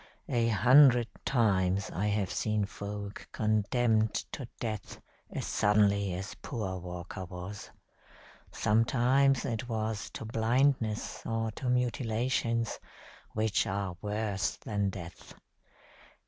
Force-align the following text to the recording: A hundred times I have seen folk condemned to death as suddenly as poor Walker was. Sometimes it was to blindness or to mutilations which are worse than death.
A 0.29 0.47
hundred 0.47 1.07
times 1.25 1.91
I 1.93 2.07
have 2.07 2.31
seen 2.31 2.65
folk 2.65 3.29
condemned 3.31 4.15
to 4.33 4.47
death 4.59 4.99
as 5.29 5.45
suddenly 5.45 6.15
as 6.15 6.33
poor 6.41 6.79
Walker 6.79 7.23
was. 7.25 7.69
Sometimes 8.51 9.45
it 9.45 9.69
was 9.69 10.09
to 10.15 10.25
blindness 10.25 11.21
or 11.23 11.51
to 11.51 11.69
mutilations 11.69 12.79
which 13.33 13.67
are 13.67 13.95
worse 14.01 14.57
than 14.57 14.89
death. 14.89 15.35